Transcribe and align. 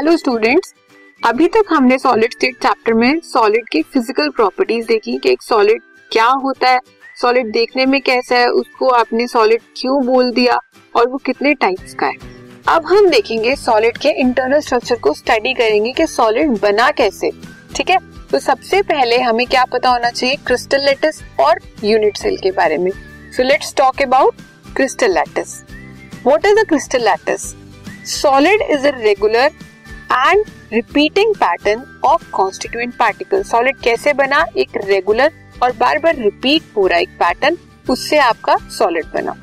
Hello 0.00 0.16
students 0.16 0.72
अभी 1.22 1.46
तक 1.54 1.64
हमने 1.70 1.96
सॉलिड 1.98 2.32
स्टेट 2.32 2.54
चैप्टर 2.56 2.94
में 2.94 3.18
सॉलिड 3.22 3.68
की 3.72 3.82
फ़िज़िकल 3.84 4.28
प्रॉपर्टीज़ 4.36 4.86
देखी 4.86 5.16
कि 5.18 5.30
एक 5.30 5.42
सॉलिड 5.42 5.82
क्या 6.10 6.26
होता 6.44 6.68
है 6.68 6.78
सॉलिड 7.16 7.50
देखने 7.52 7.86
में 7.86 8.00
कैसा 8.00 8.36
है, 8.36 8.46
उसको 8.48 8.88
आपने 8.88 9.26
सॉलिड 9.28 9.62
क्यों 9.76 10.00
बोल 10.06 10.32
दिया 10.32 10.58
और 10.94 11.08
वो 11.08 11.18
कितने 11.26 11.52
टाइप्स 11.54 11.94
का 11.94 12.06
है। 12.06 12.14
अब 12.68 12.86
हम 12.86 13.10
देखेंगे 13.10 13.54
सॉलिड 13.56 13.98
के 13.98 14.10
इंटरनल 14.20 14.60
स्ट्रक्चर 14.60 14.98
को 14.98 15.14
स्टडी 15.14 15.54
करेंगे 15.54 15.92
कि 15.92 16.06
सॉलिड 16.06 16.58
बना 16.62 16.90
कैसे, 16.92 17.30
ठीक 17.76 17.90
है? 17.90 17.98
तो 18.30 18.38
सबसे 18.38 18.82
पहले 18.84 19.18
हमें 19.20 19.46
क्या 19.46 19.64
पता 19.72 19.90
होना 19.90 20.10
चाहिए 20.10 20.36
क्रिस्टल 20.46 20.84
लेटिस 20.86 21.22
और 21.40 21.60
यूनिट 21.84 22.16
सेल 22.16 22.36
के 22.36 22.50
बारे 22.52 22.78
में। 22.78 22.90
So 23.36 23.42
let's 23.42 23.74
talk 23.76 24.02
about 24.02 24.40
crystal 24.76 25.14
lattice 25.14 25.60
what 26.26 26.46
is 26.46 26.58
a 26.58 26.68
crystal 26.68 27.04
lattice 27.04 27.54
solid 28.12 28.62
is 28.70 28.86
a 28.86 28.98
regular 28.98 29.50
and 30.12 30.44
repeating 30.72 31.34
pattern 31.34 31.84
of 32.04 32.30
constituent 32.32 32.94
particle 32.94 33.42
solid 33.42 33.76
कैसे 33.76 34.12
बना? 34.12 34.44
एक 34.56 34.76
रेगुलर 34.84 35.32
और 35.62 35.72
बार 35.72 35.98
बार 35.98 36.16
रिपीट 36.16 36.62
हो 36.76 36.86
रहा 36.86 36.98
एक 36.98 37.08
पैटर्न 37.20 37.56
उससे 37.88 38.18
आपका 38.18 38.56
सॉलिड 38.70 39.06
बना। 39.14 39.34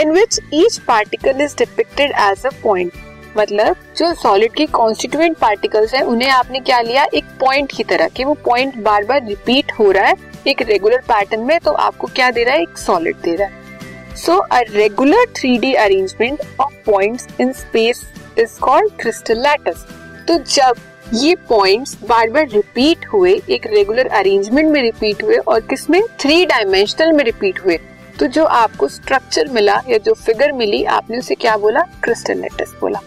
In 0.00 0.10
which 0.12 0.38
each 0.54 0.78
particle 0.78 1.40
is 1.40 1.56
depicted 1.58 2.12
as 2.20 2.46
a 2.46 2.50
point 2.62 2.92
मतलब 3.36 3.76
जो 3.96 4.12
सॉलिड 4.14 4.52
के 4.52 4.66
कॉन्स्टिट्यूएंट 4.66 5.36
पार्टिकल्स 5.38 5.94
हैं, 5.94 6.02
उन्हें 6.02 6.28
आपने 6.30 6.60
क्या 6.60 6.80
लिया? 6.80 7.04
एक 7.04 7.24
पॉइंट 7.40 7.72
की 7.76 7.84
तरह 7.84 8.08
कि 8.08 8.24
वो 8.24 8.34
पॉइंट 8.44 8.76
बार 8.76 9.04
बार 9.04 9.26
रिपीट 9.26 9.72
हो 9.78 9.90
रहा 9.90 10.06
है, 10.06 10.14
एक 10.46 10.62
रेगुलर 10.62 11.00
पैटर्न 11.08 11.40
में 11.40 11.58
तो 11.60 11.72
आपको 11.72 12.06
क्या 12.06 12.30
दे 12.30 12.44
रहा 12.44 12.54
है? 12.54 12.62
एक 12.62 12.78
सॉलिड 12.78 13.16
दे 13.16 13.34
रहा 13.36 13.48
है। 13.48 14.14
So 14.16 14.36
a 14.36 14.60
regular 14.70 15.26
three 15.36 15.56
D 15.58 15.72
arrangement 15.74 16.40
of 16.60 16.74
points 16.86 17.28
in 17.40 17.52
space 17.52 18.02
is 18.38 18.58
called 18.60 18.92
crystal 19.00 19.38
lattice 19.38 19.82
तो 20.28 20.38
जब 20.44 20.74
ये 21.14 21.34
पॉइंट्स 21.48 21.96
बार 22.08 22.30
बार 22.30 22.48
रिपीट 22.48 23.06
हुए, 23.06 23.32
एक 23.50 23.66
रेगुलर 23.66 24.06
अरेंजमेंट 24.06 24.68
में 24.68 24.82
रिपीट 24.82 25.22
हुए 25.22 25.36
और 25.36 25.60
किसमें? 25.60 26.00
थ्री 26.20 26.46
डायमेंशनल 26.46 27.12
में 27.12 27.24
रिपीट 27.24 27.64
हुए। 27.64 27.78
तो 28.20 28.26
जो 28.26 28.44
आपको 28.44 28.88
स्ट्रक्चर 28.88 29.48
मिला 29.48 29.82
या 29.88 29.98
जो 29.98 30.14
फिगर 30.14 30.52
मिली, 30.52 30.84
आपने 30.84 31.18
उसे 31.18 31.34
क्या 31.34 31.56
बोला? 31.56 31.80
क्रिस्टल 31.80 32.38
लैटिस 32.38 32.68
बोला। 32.80 33.00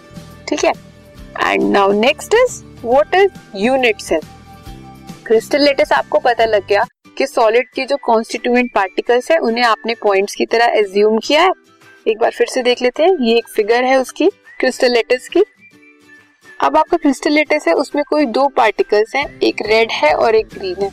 ठीक 0.47 0.65
है? 0.65 0.73
And 1.43 1.63
now 1.63 1.91
next 1.91 2.33
is 2.33 2.63
what 2.85 3.15
is 3.15 3.31
unit 3.55 4.01
cell 4.01 4.21
crystal 5.25 5.61
lattice 5.61 5.91
आपको 5.91 6.19
पता 6.19 6.45
लग 6.45 6.67
गया 6.67 6.85
कि 7.17 7.27
सॉलिड 7.27 7.67
के 7.69 7.85
जो 7.85 7.97
कॉन्स्टिट्यूएंट 7.97 8.71
पार्टिकल्स 8.75 9.31
है, 9.31 9.37
उन्हें 9.37 9.63
आपने 9.63 9.95
पॉइंट्स 9.95 10.35
की 10.35 10.45
तरह 10.45 10.65
एज्यूम 10.65 11.17
किया 11.17 11.41
है। 11.41 11.51
एक 12.07 12.19
बार 12.19 12.31
फिर 12.31 12.47
से 12.47 12.61
देख 12.63 12.81
लेते 12.81 13.03
हैं। 13.03 13.17
ये 13.21 13.37
एक 13.37 13.47
फिगर 13.47 13.83
है 13.83 13.95
उसकी। 13.95 14.29
क्रिस्टल 14.59 14.91
लेटिस 14.91 15.27
की। 15.29 15.43
अब 16.59 16.77
आपका 16.77 16.97
क्रिस्टल 16.97 17.31
लेटिस 17.31 17.67
है, 17.67 17.73
उसमें 17.73 18.03
कोई 18.09 18.25
दो 18.27 18.47
पार्टिकल्स 18.47 19.15
हैं, 19.15 19.39
एक 19.39 19.61
रेड 19.61 19.91
है 19.91 20.11
और 20.13 20.35
एक 20.35 20.47
ग्रीन 20.47 20.81
है। 20.81 20.89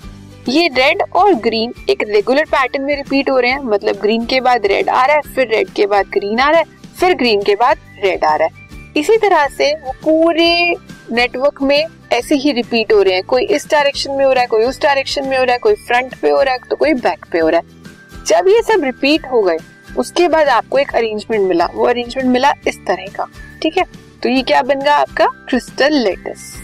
ये 0.49 0.69
रेड 0.69 1.03
और 1.13 1.33
ग्रीन 1.37 1.73
एक 1.91 2.03
रेगुलर 2.03 2.45
पैटर्न 2.45 2.83
में 2.83 2.95
रिपीट 2.97 3.31
हो 3.31 3.39
रहे 3.39 3.51
हैं 3.51 3.63
मतलब 3.63 3.97
ग्रीन 3.97 4.27
के 4.27 4.41
बाद 4.41 4.67
रेड 4.67 4.89
आ 4.89 5.05
रहा 5.07 5.17
है, 5.17 5.23
फिर 5.25 5.49
रेड 5.49 5.71
के 5.71 5.87
बाद 5.87 6.07
ग्रीन 6.09 6.41
आ 6.41 6.51
रहा 6.51 6.59
है, 6.59 6.65
फिर 7.01 7.15
ग्रीन 7.15 7.43
के 7.43 7.55
बाद 7.55 7.79
रेड 8.05 8.25
आ 8.25 8.35
रहा 8.37 8.49
है। 8.49 8.93
इसी 8.97 9.17
तरह 9.19 9.47
से 9.49 9.75
वो 9.77 9.93
पूरे 10.05 10.75
नेटवर्क 11.13 11.63
में 11.63 11.87
ऐसे 12.13 12.35
ही 12.35 12.53
रिपीट 12.53 12.93
हो 12.93 13.03
रहे 13.03 13.15
हैं। 13.15 13.23
कोई 13.25 13.47
इस 13.47 13.71
डायरेक्शन 13.71 14.13
में 14.13 14.25
हो 14.25 14.33
रहा 14.33 14.41
है, 14.41 14.47
कोई 14.47 14.65
उस 14.65 14.81
डायरेक्शन 14.83 15.29
में 15.29 15.39
हो 15.39 15.45
रहा 15.45 15.53
है, 15.53 15.59
कोई 15.59 15.75
फ्रंट 15.77 16.15
पे 16.15 16.31
हो 16.31 16.43
रहा 16.43 16.55
है 16.55 16.69
तो 16.71 16.77
कोई 16.77 16.95
बैक 16.95 17.27
पे 17.33 17.39
हो 17.39 17.49
रहा 17.49 17.61
है। 17.61 18.25
जब 18.25 18.49
ये 18.49 18.63
सब 18.63 18.85
रिपीट 18.85 19.27
हो 19.33 19.43
गए 19.43 19.59
उसके 19.99 20.29
बाद 20.29 20.49
आपको 20.49 20.79
एक 20.79 20.95
अरेंजमेंट 20.95 21.49
मिला। 21.49 21.67
वो 21.75 21.87
अरेंजमेंट 21.87 22.29
मिला 22.29 22.53
इस 22.69 22.79
तरह 22.87 23.07
का, 23.17 23.27
ठीक 23.63 23.79
है? 23.79 23.85
तो 24.23 24.29
ये 24.29 24.43
क्या 24.43 24.63
बन 24.63 24.81
गया 24.81 24.97
आपका? 24.97 25.27
क्रिस्टल 25.49 25.95
लेटिस 25.95 26.55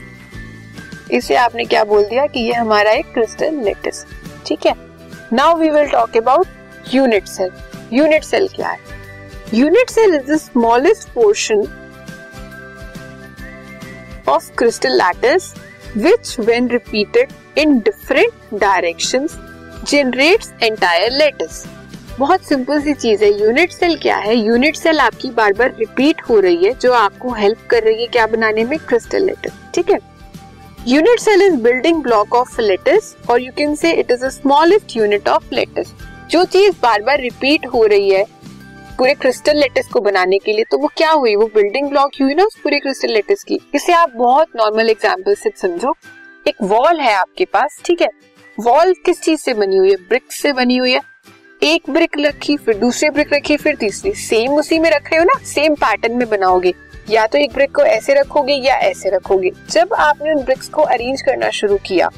इसे 1.12 1.34
आपने 1.36 1.64
क्या 1.64 1.84
बोल 1.84 2.04
दिया 2.04 2.26
कि 2.26 2.40
ये 2.40 2.52
हमारा 2.52 2.90
एक 2.90 3.12
क्रिस्टल 3.14 3.62
लेटिस 3.64 4.04
ठीक 4.46 4.66
है? 4.66 4.74
Now 5.32 5.56
we 5.56 5.70
will 5.70 5.88
talk 5.88 6.16
about 6.16 6.94
unit 6.94 7.26
cell 7.26 7.50
unit 7.92 8.24
cell 8.24 8.48
क्या 8.48 8.68
है? 8.68 8.78
Unit 9.54 9.90
cell 9.90 10.14
is 10.14 10.32
the 10.32 10.36
smallest 10.36 11.08
portion 11.08 11.66
of 14.28 14.50
crystal 14.58 14.96
lattice 14.98 15.52
which 15.96 16.36
when 16.40 16.68
repeated 16.68 17.32
in 17.58 17.78
different 17.78 18.32
directions, 18.52 19.34
generates 19.90 20.48
entire 20.62 21.12
lattice 21.12 21.60
बहुत 22.18 22.42
सिंपल 22.44 22.80
सी 22.82 22.92
चीज़ 22.94 23.22
है। 23.24 23.30
यूनिट 23.40 23.70
सेल 23.70 23.96
क्या 23.98 24.16
है? 24.16 24.34
यूनिट 24.36 24.76
सेल 24.76 24.98
आपकी 25.00 25.30
बार 25.30 25.52
बार 25.52 25.74
रिपीट 25.78 26.20
हो 26.22 26.38
रही 26.40 26.64
है, 26.64 26.72
जो 26.72 26.92
आपको 26.92 27.32
हेल्प 27.32 27.66
कर 27.70 27.82
रही 27.82 28.00
है 28.00 28.06
क्या 28.08 28.26
बनाने 28.26 28.64
में? 28.64 28.78
क्रिस्टल 28.78 29.24
लेटिस 29.26 29.52
ठीक 29.74 29.90
है? 29.90 29.98
Unit 30.88 31.20
cell 31.20 31.42
is 31.42 31.56
building 31.62 32.02
block 32.02 32.34
of 32.34 32.60
lattice 32.60 33.14
और 33.30 33.40
you 33.40 33.52
can 33.56 33.74
say 33.74 33.92
it 33.92 34.10
is 34.10 34.24
a 34.24 34.28
smallest 34.30 34.96
unit 34.96 35.28
of 35.28 35.54
lattice 35.54 35.92
जो 36.30 36.44
चीज़ 36.46 36.74
बार 36.82 37.02
बार 37.02 37.20
रिपीट 37.20 37.66
हो 37.66 37.84
रही 37.86 38.10
है 38.10 38.24
पूरे 38.98 39.14
क्रिस्टल 39.14 39.58
लेटिस 39.58 39.86
को 39.88 40.00
बनाने 40.00 40.38
के 40.38 40.52
लिए 40.52 40.64
तो 40.70 40.78
वो 40.78 40.90
क्या 40.96 41.10
हुई? 41.10 41.34
वो 41.36 41.46
बिल्डिंग 41.54 41.88
ब्लॉक 41.90 42.20
हुई 42.20 42.34
ना 42.34 42.44
उस 42.44 42.58
पूरे 42.62 42.80
क्रिस्टल 42.80 43.12
लेटिस 43.12 43.44
की। 43.44 43.58
इसे 43.74 43.92
आप 43.92 44.12
बहुत 44.16 44.48
नॉर्मल 44.56 44.90
एग्ज़ाम्पल 44.90 45.34
से 45.34 45.50
समझो। 45.56 45.94
एक 46.46 46.62
वॉल 46.62 47.00
है 47.00 47.14
आपके 47.14 47.44
पास, 47.44 47.80
ठीक 47.84 48.02
है? 48.02 48.08
वॉल 48.58 48.92
किस 49.06 49.20
चीज़ 49.22 49.40
से 49.40 49.54
बनी 49.54 49.76
हुई 49.76 49.90
है? 49.90 49.96
ब्रिक्स 50.08 50.40
से 50.42 50.52
बनी 50.52 50.76
हुई 50.76 50.92
है। 50.92 51.00
एक 51.62 51.82
ब्रिक 51.90 52.16
रखी, 52.18 52.56
फिर 52.56 52.76
दूसरी 52.78 53.08
ब्रिक 53.10 53.32
रखी, 53.32 53.56
फिर 53.56 53.74
तीसरी। 53.76 54.12
सेम 54.12 54.52
उसी 54.52 54.78
में 54.78 54.88
रख 54.90 55.02
रहे 55.02 55.18
हो 55.18 55.24
ना? 55.24 55.34
सेम 55.46 55.74
पैटर्न 55.74 56.16
में 56.16 56.28
बनाओगे। 56.28 56.72
या 57.10 57.26
तो 57.26 57.38
एक 57.38 57.52
ब्रिक 57.54 57.74
को 57.74 57.82
ऐसे 57.82 58.14
रखोगे 58.14 58.54
या 58.54 58.74
ऐसे 58.76 59.10
रखोगे। 59.10 59.50
जब 59.70 59.92
आपने 59.94 60.32
उन 60.32 60.42
ब्रिक्स 60.44 60.68
को 60.68 60.82
अरेंज 60.84 61.22
करना 61.22 61.50
शुरू 61.50 61.76
किया, 61.86 62.08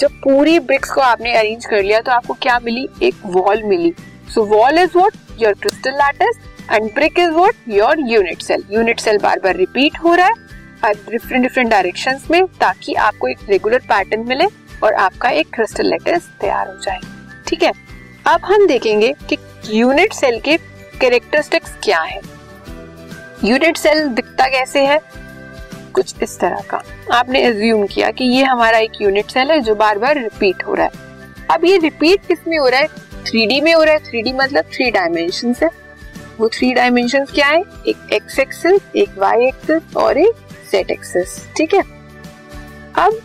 जब 0.00 0.12
पूरी 0.22 0.58
ब्रिक्स 0.60 0.90
को 0.90 1.00
आपने 1.00 1.34
अरेंज 1.34 1.66
कर 1.66 1.82
लिया 1.82 2.00
तो 2.00 2.12
आपको 2.12 2.34
क्या 2.34 2.58
मिली? 2.58 2.88
एक 3.02 3.14
wall 3.26 3.62
milli. 3.64 3.92
So 4.34 4.44
wall 4.46 4.78
is 4.78 4.98
what 4.98 5.14
your 5.40 5.52
crystal 5.52 5.94
lattice 5.94 6.38
and 6.70 6.90
brick 6.94 7.18
is 7.18 7.30
what 7.30 7.54
your 7.68 8.00
unit 8.08 8.42
cell 8.42 8.64
unit 8.70 9.00
cell 9.00 9.18
बार 9.18 9.40
बार 9.44 9.56
रिपीट 9.56 9.98
हो 9.98 10.14
रहा 10.14 10.26
है 10.26 10.92
डिफरेंट 11.10 11.42
डिफरेंट 11.42 11.70
डायरेक्शन 11.70 12.20
में, 12.30 12.44
ताकि 12.60 12.94
आपको 12.94 13.28
एक 13.28 13.48
रेगुलर 13.48 13.78
पैटर्न 13.88 14.26
मिले 14.28 14.46
और 14.82 14.94
आपका 14.94 15.28
एक 15.30 15.54
क्रिस्टल 15.54 15.86
लेटिस 15.86 16.28
तैयार 16.40 16.68
हो 16.68 16.80
जाए। 16.82 17.00
ठीक 17.46 17.62
है? 17.62 17.72
अब 18.26 18.40
हम 18.44 18.66
देखेंगे 18.66 19.14
कि 19.32 19.36
यूनिट 19.70 20.12
सेल 20.12 20.40
के 20.40 20.56
कैरेक्टरिस्टिक्स 21.00 21.74
क्या 21.84 22.00
है। 22.00 22.20
यूनिट 23.44 23.76
सेल 23.76 24.08
दिखता 24.08 24.46
कैसे 24.46 24.86
है? 24.86 25.00
कुछ 25.94 26.14
इस 26.22 26.40
तरह 26.40 26.60
का। 26.60 26.82
आपने 27.12 27.42
एज्यूम 27.42 27.86
किया 27.86 28.10
कि 28.10 28.24
ये 28.24 28.44
हमारा 28.44 28.78
एक 28.78 28.92
यूनिट 29.02 29.30
सेल 29.30 29.50
है 29.50 29.60
जो 29.60 29.74
बार 29.74 29.98
बार 29.98 30.18
रिपीट 30.18 30.66
हो 30.66 30.74
रहा 30.74 30.86
है। 30.86 30.90
अब 31.50 31.64
ये 31.64 31.78
रिपीट 31.78 32.26
किसमें 32.28 32.58
हो 32.58 32.68
रहा 32.68 32.80
है? 32.80 32.86
थ्री 33.26 33.60
में 33.60 33.74
हो 33.74 33.82
रहा 33.82 33.94
है। 33.94 34.00
थ्री 34.00 34.32
मतलब 34.32 34.64
थ्री 34.64 34.90
डायमेंशन 34.90 35.54
है। 35.62 35.70
वो 36.38 36.48
थ्री 36.48 36.72
डायमेंशन 36.72 37.24
क्या 37.24 37.46
है? 37.46 37.62
एक 37.88 38.08
एक्स 38.12 38.38
एक्सिस 38.38 38.96
एक 38.96 39.18
वाई 39.18 39.46
एक्सिस 39.46 39.96
और 39.96 40.18
एक 40.18 40.32
जेड 40.72 40.90
एक्सिस 40.90 41.48
ठीक 41.56 41.74
है? 41.74 41.82
अब 42.94 43.20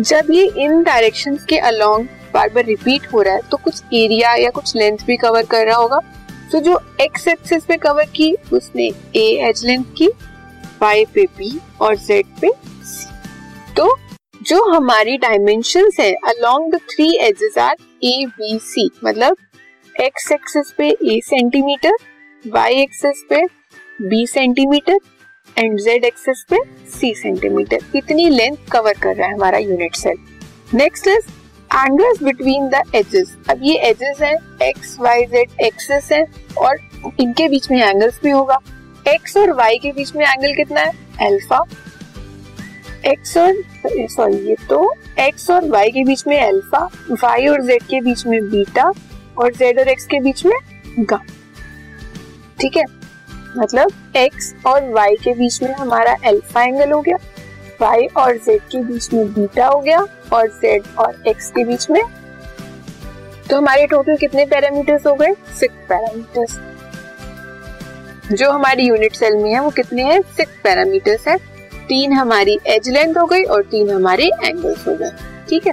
जब 0.00 0.26
ये 0.30 0.52
इन 0.56 0.82
डायरेक्शन 0.82 1.36
के 1.36 1.58
अलोंग 1.58 2.06
बार 2.38 2.48
बार 2.54 2.64
रिपीट 2.64 3.12
हो 3.12 3.22
रहा 3.22 3.34
है 3.34 3.40
तो 3.50 3.56
कुछ 3.64 3.82
एरिया 3.94 4.34
या 4.36 4.50
कुछ 4.50 4.74
लेंथ 4.76 5.04
भी 5.06 5.16
कवर 5.16 5.44
कर 5.46 5.66
रहा 5.66 5.76
होगा। 5.76 6.00
तो 6.52 6.58
जो 6.60 6.78
एक्स 7.00 7.26
एक्सिस 7.28 7.64
पे 7.64 7.76
कवर 7.76 8.04
की, 8.16 8.32
उसने 8.52 8.86
ए 9.16 9.26
एज 9.48 9.64
लेंथ 9.66 9.84
की 9.98 10.06
वाई 10.82 11.04
पे 11.14 11.24
बी 11.38 11.58
और 11.80 11.96
जेड 11.96 12.26
पे 12.40 12.50
सी 12.84 13.74
तो 13.76 13.96
जो 14.42 14.62
हमारी 14.70 15.16
डायमेंशन 15.18 15.90
है 15.98 16.12
along 16.28 16.70
the 16.72 16.78
three 16.90 17.08
axes 17.22 17.58
are 17.58 17.76
A 18.04 18.24
B 18.28 18.58
C 18.62 18.88
मतलब 19.04 19.36
एक्स 19.94 20.30
एक्सिस 20.32 20.72
पे 20.78 20.88
ए 20.88 21.20
सेंटीमीटर 21.24 21.96
वाई 22.44 22.80
एक्सिस 22.82 23.24
पे 23.30 23.42
B 24.08 24.26
centimetre 24.26 24.98
and 25.56 25.78
Z 25.80 26.04
axis 26.04 26.44
पे 26.50 26.58
सी 26.90 27.14
सेंटीमीटर 27.14 27.96
इतनी 27.96 28.28
लेंथ 28.30 28.56
कवर 28.72 28.98
कर 29.02 29.16
रहा 29.16 29.28
है 29.28 29.34
हमारा 29.34 29.58
unit 29.58 29.96
cell 29.96 30.18
next 30.74 31.08
is 31.08 31.26
angles 31.74 32.22
between 32.22 32.68
the 32.68 32.82
axes 32.94 33.36
अब 33.50 33.60
ये 33.62 33.74
एजेस 33.88 34.20
हैं 34.22 34.36
एक्स 34.62 34.96
वाई 35.00 35.24
जेड 35.26 35.60
एक्सेस 35.62 36.08
है, 36.12 36.24
और 36.58 36.78
इनके 37.20 37.48
बीच 37.48 37.70
में 37.70 37.78
एंगल्स 37.78 38.20
भी 38.22 38.30
होगा। 38.30 38.58
एक्स 39.06 39.36
और 39.36 39.52
वाई 39.54 39.78
के 39.78 39.92
बीच 39.92 40.14
में 40.16 40.24
एंगल 40.26 40.54
कितना 40.54 40.80
है? 40.80 40.92
अल्फ़ा 41.22 41.64
एक्स 43.06 43.36
और 43.36 43.62
सॉरी 44.10 44.36
ये 44.48 44.56
तो 44.68 44.92
एक्स 45.20 45.50
और 45.50 45.68
वाई 45.70 45.90
के 45.90 46.04
बीच 46.04 46.26
में 46.26 46.40
अल्फ़ा 46.40 46.88
वाई 47.12 47.46
और 47.46 47.62
जेड 47.64 47.82
के 47.82 48.00
बीच 48.00 48.26
में 48.26 48.40
बीटा 48.50 48.92
और 49.38 49.52
जेड 49.54 49.78
और 49.78 49.88
एक्स 49.88 50.06
के 50.06 50.20
बीच 50.20 50.44
में 50.46 50.56
गा 51.00 51.20
ठीक 52.60 52.76
है? 52.76 52.84
मतलब 53.56 54.14
एक्स 54.16 54.54
और 54.66 54.90
वाई 54.92 55.16
के 55.24 55.34
बीच 55.34 55.62
में 55.62 55.72
हमारा 55.74 56.16
अल्फ़ा 56.26 56.62
एंगल 56.62 56.92
हो 56.92 57.00
गया। 57.00 57.16
वाई 57.80 58.06
और 58.16 58.36
जेड 58.36 58.60
के 58.60 58.78
बीच 58.78 59.12
में 59.12 59.32
बीटा 59.32 59.66
हो 59.66 59.80
गया 59.80 60.06
और 60.32 60.46
जेड 60.46 60.82
और 60.98 61.22
एक्स 61.28 61.50
के 61.50 61.64
बीच 61.64 61.90
में। 61.90 62.02
तो 63.50 63.56
हमारे 63.56 63.86
टोटल 63.86 64.16
कितने 64.16 64.46
पैरामीटर्स 64.46 65.06
हो 65.06 65.14
गए? 65.14 65.34
सिक्स 65.60 65.74
पैरामीटर्स 65.88 66.58
जो 68.32 68.50
हमारी 68.50 68.82
यूनिट 68.82 69.14
सेल 69.16 69.36
में 69.36 69.54
है, 69.54 69.60
वो 69.60 69.70
कितने 69.70 70.02
हैं? 70.02 70.20
सिक्स 70.36 70.52
पैरामीटर्स 70.64 71.28
है। 71.28 71.36
तीन 71.88 72.12
हमारी 72.12 72.58
एज 72.66 72.88
लेंथ 72.88 73.14
हो 73.14 73.26
गई 73.26 73.42
और 73.42 73.62
तीन 73.62 73.90
हमारे 73.90 74.30
एंगल्स 74.44 74.88
हो 74.88 74.94
गए। 74.94 75.10
ठीक 75.48 75.66
है? 75.66 75.72